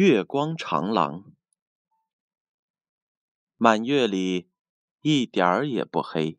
[0.00, 1.24] 月光长廊，
[3.56, 4.48] 满月里
[5.00, 6.38] 一点儿也不黑，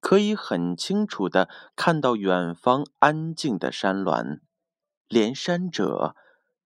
[0.00, 4.40] 可以很清楚的看到远方安静的山峦，
[5.08, 6.16] 连山者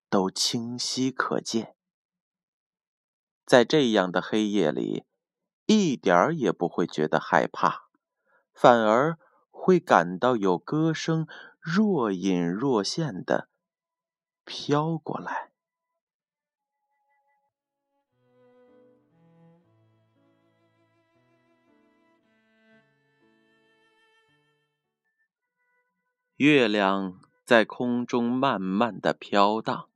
[0.08, 1.74] 都清晰可见。
[3.44, 5.02] 在这样的黑夜里，
[5.66, 7.88] 一点儿也不会觉得害怕，
[8.54, 9.18] 反而
[9.50, 11.26] 会感到有歌声
[11.60, 13.48] 若隐若现的
[14.44, 15.50] 飘过来。
[26.38, 29.88] 月亮在空中慢慢的飘荡，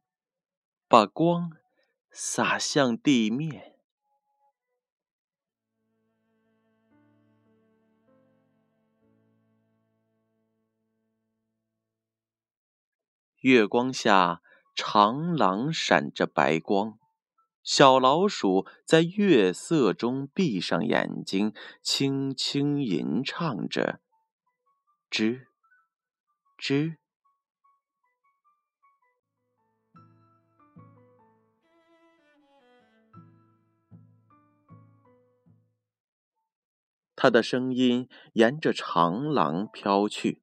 [0.89, 1.53] 把光
[2.11, 3.77] 洒向地面。
[13.43, 14.43] 月光下，
[14.75, 16.99] 长廊闪着白光，
[17.63, 24.01] 小老鼠在月色中闭上眼睛，轻轻吟唱着，
[25.09, 25.52] 吱。
[26.63, 26.97] 之，
[37.17, 40.41] 他的声音沿着长廊飘去，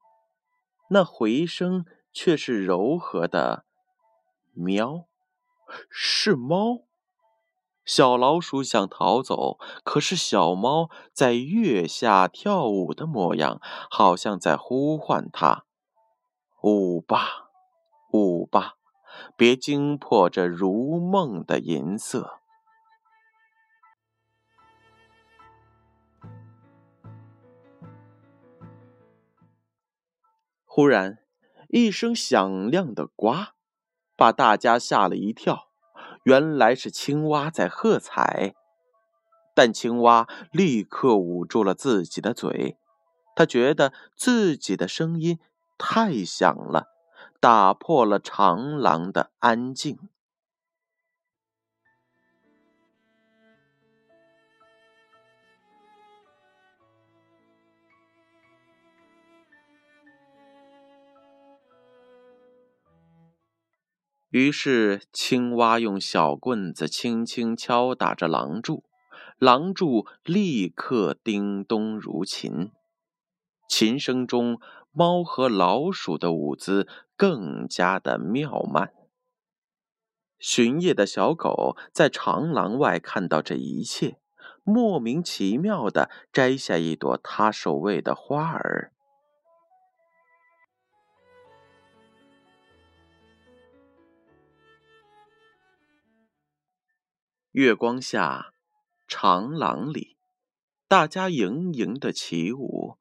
[0.89, 3.63] 那回声却是柔和的。
[4.51, 5.05] 喵，
[5.89, 6.85] 是猫。
[7.85, 15.68] 小老鼠想逃走，可是小猫在月下跳舞的模样，好像在呼唤它。
[16.61, 17.49] 舞吧，
[18.11, 18.75] 舞吧，
[19.37, 22.39] 别惊破这如梦的银色。
[30.65, 31.19] 忽然，
[31.69, 33.33] 一声响亮的“呱”，
[34.17, 35.69] 把大家吓了一跳。
[36.23, 38.53] 原来是青蛙在喝彩，
[39.55, 42.77] 但青蛙立刻捂住了自己的嘴，
[43.35, 45.39] 他觉得自己的声音。
[45.79, 46.89] 太响了，
[47.39, 49.97] 打破了长廊的安静。
[64.31, 68.83] 于是，青蛙用小棍子轻轻敲打着廊柱，
[69.39, 72.71] 廊柱立刻叮咚如琴，
[73.67, 74.59] 琴声中。
[74.99, 78.93] 猫和老鼠的舞姿更加的妙曼。
[80.37, 84.19] 巡夜的小狗在长廊外看到这一切，
[84.61, 88.91] 莫名其妙的摘下一朵它守卫的花儿。
[97.51, 98.53] 月光下，
[99.07, 100.17] 长廊里，
[100.89, 102.98] 大家盈盈的起舞。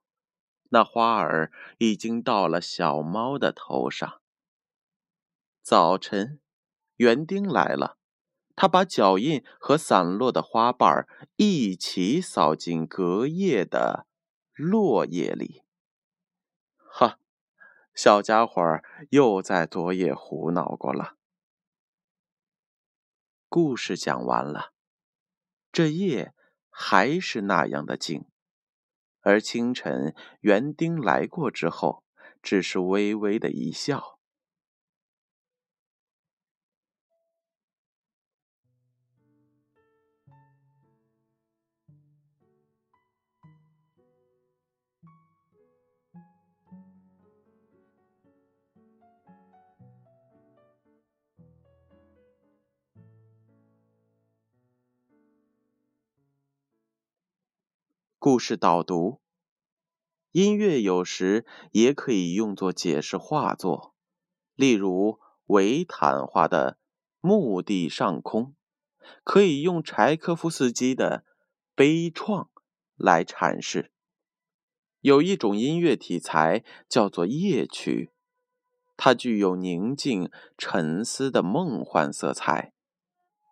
[0.71, 4.21] 那花儿已经到了小猫的头上。
[5.63, 6.41] 早晨，
[6.97, 7.99] 园丁来了，
[8.57, 11.07] 他把脚印和散落的花瓣
[11.37, 14.07] 一起扫进隔夜的
[14.55, 15.63] 落叶里。
[16.77, 17.19] 哈，
[17.95, 18.61] 小家伙
[19.11, 21.17] 又在昨夜胡闹过了。
[23.49, 24.73] 故事讲完了，
[25.71, 26.35] 这夜
[26.69, 28.27] 还是那样的静。
[29.29, 32.03] 而清晨，园丁来过之后，
[32.43, 34.18] 只是微微的一笑。
[58.31, 59.23] 故事导读：
[60.33, 63.95] 音乐有时也可以用作解释画作，
[64.55, 66.73] 例如维坦画的
[67.27, 68.45] 《墓地上空》，
[69.25, 71.25] 可以用柴科夫斯基的
[71.75, 72.43] 《悲怆》
[72.97, 73.91] 来阐释。
[75.01, 78.11] 有一种音乐题材叫做夜曲，
[78.99, 82.75] 它具有宁静、沉思的梦幻色彩，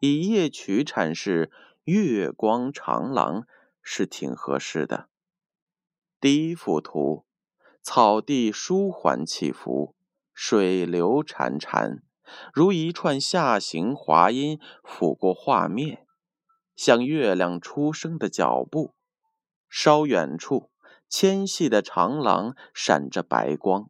[0.01, 1.51] 以夜曲阐释
[1.85, 3.47] 月光长廊。
[3.89, 5.09] 是挺合适的。
[6.21, 7.25] 第一幅图，
[7.81, 9.95] 草地舒缓起伏，
[10.35, 12.01] 水流潺潺，
[12.53, 16.05] 如一串下行滑音抚过画面，
[16.75, 18.97] 像月亮出生的脚步。
[19.69, 20.73] 稍远处，
[21.09, 23.89] 纤细的长廊闪着白光，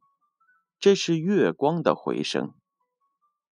[0.78, 2.52] 这是月光的回声。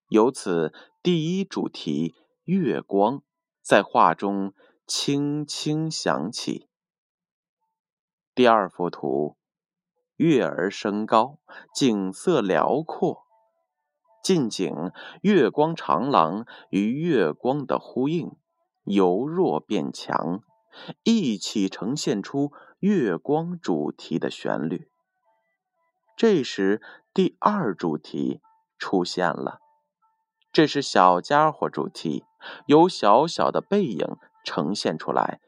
[0.08, 2.14] 由此，第一主题
[2.44, 3.22] 月光
[3.62, 4.52] 在画中
[4.86, 6.68] 轻轻响起。
[8.34, 9.38] 第二幅图，
[10.16, 11.38] 月儿升高，
[11.74, 13.24] 景色辽阔。
[14.22, 14.92] 近景
[15.22, 18.36] 月光长廊与月光的呼应，
[18.84, 20.42] 由弱变强，
[21.02, 24.90] 一起呈现出月光主题的旋律。
[26.14, 26.82] 这时，
[27.14, 28.42] 第二主题
[28.78, 29.60] 出现了，
[30.52, 32.24] 这是小家伙主题，
[32.66, 35.40] 由小小的背影呈现出来，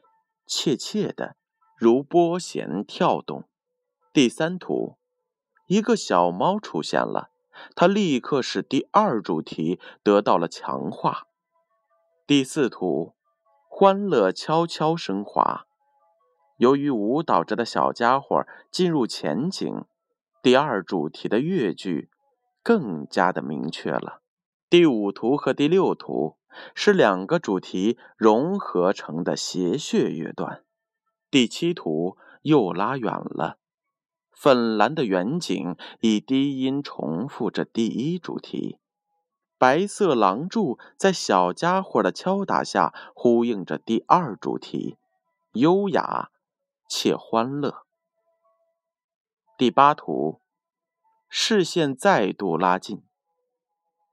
[0.45, 1.37] 怯怯的，
[1.77, 3.47] 如拨弦跳动。
[4.11, 4.97] 第三图，
[5.67, 7.29] 一个小猫出现了。
[7.75, 11.27] 它立刻使第二主题得到了强化。
[12.27, 13.15] 第四图，
[13.67, 15.65] 欢乐悄悄升华。
[16.57, 19.85] 由于舞蹈着的小家伙进入前景，
[20.43, 22.11] 第二主题的乐句
[22.61, 24.21] 更加的明确了。
[24.69, 26.36] 第五图和第六图
[26.73, 30.63] 是两个主题融合成的谐谑乐段。
[31.29, 33.57] 第七图又拉远了。
[34.31, 38.77] 粉蓝的远景以低音重复着第一主题，
[39.57, 44.97] 白色廊柱在小家伙的敲打下呼应着第二主题，
[45.53, 46.29] 优雅
[46.87, 47.83] 且欢乐。
[49.57, 50.39] 第八图，
[51.27, 53.03] 视线再度拉近，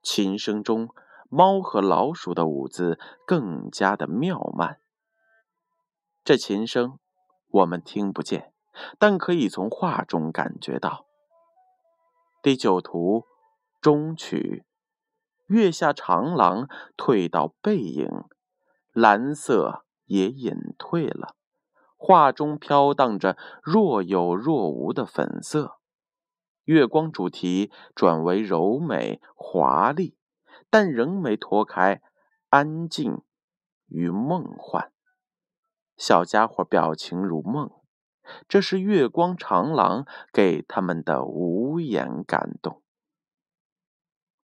[0.01, 0.89] 琴声中
[1.29, 4.79] 猫和老鼠的舞姿更加的妙曼。
[6.23, 6.99] 这琴声
[7.49, 8.51] 我们听不见。
[8.99, 11.05] 但可以从画中感觉到。
[12.41, 13.23] 第九图
[13.79, 14.65] 中曲，
[15.47, 16.67] 月下长廊
[16.97, 18.25] 退到背影，
[18.91, 21.35] 蓝色也隐退了。
[21.95, 25.77] 画中飘荡着若有若无的粉色，
[26.65, 30.17] 月光主题转为柔美华丽，
[30.77, 32.01] 但仍没脱开
[32.49, 33.21] 安静
[33.87, 34.91] 与梦幻。
[35.95, 37.71] 小家伙表情如梦。
[38.49, 42.83] 这是月光长廊给他们的无言感动。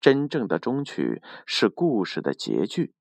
[0.01, 2.93] 真正的终曲是故事的结局。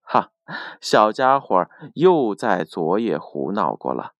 [0.00, 0.32] 哈，
[0.80, 4.16] 小家伙又在昨夜胡闹过了，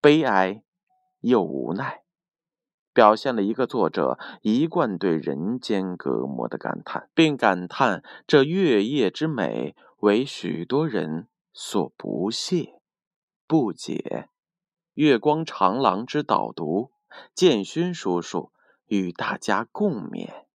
[0.00, 0.62] 悲哀
[1.18, 2.04] 又无奈，
[3.00, 12.74] 表现了一个作者一贯对人间隔膜的感叹，并感叹这月夜之美为许多人所不屑。
[13.46, 14.28] 不解，
[14.92, 16.90] 月光长廊之导读，
[17.34, 18.52] 建勋叔叔
[18.84, 20.49] 与大家共勉。